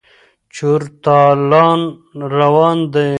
[0.53, 1.81] چور تالان
[2.37, 3.09] روان دی.